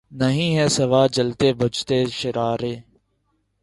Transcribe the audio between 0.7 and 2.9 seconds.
سوا جلتے بجھتے شرارے